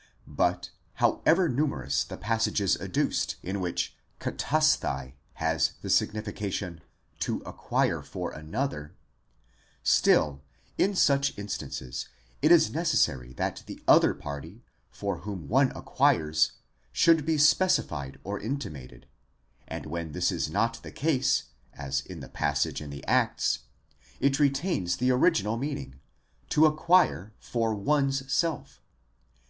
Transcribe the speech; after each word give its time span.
° 0.00 0.02
But 0.26 0.70
however 0.94 1.46
numerous 1.46 2.04
the 2.04 2.16
passages 2.16 2.74
adduced 2.80 3.36
in 3.42 3.60
which 3.60 3.94
κτᾶσθαι 4.18 5.12
has 5.34 5.72
the 5.82 5.90
signification: 5.90 6.80
to 7.18 7.42
acquire 7.44 8.00
for 8.00 8.30
another, 8.32 8.94
still 9.82 10.40
in 10.78 10.94
such 10.96 11.36
instances 11.38 12.08
it 12.40 12.50
is 12.50 12.70
necessary 12.70 13.34
that 13.34 13.62
the 13.66 13.82
other 13.86 14.14
party 14.14 14.64
for 14.90 15.18
whom 15.18 15.48
one 15.48 15.70
acquires 15.76 16.52
should 16.92 17.26
be 17.26 17.36
specified 17.36 18.18
or 18.24 18.40
intimated, 18.40 19.06
and 19.68 19.84
when 19.84 20.12
this 20.12 20.32
is 20.32 20.48
not 20.48 20.82
the 20.82 20.90
case, 20.92 21.42
as 21.74 22.00
in 22.00 22.20
the 22.20 22.28
pas 22.30 22.62
sage 22.62 22.80
in 22.80 22.88
the 22.88 23.06
Acts, 23.06 23.64
it 24.18 24.40
retains 24.40 24.96
the 24.96 25.10
original 25.10 25.58
meaning: 25.58 26.00
to 26.48 26.64
acquire 26.64 27.34
for 27.38 27.74
one's 27.74 28.32
self. 28.32 28.80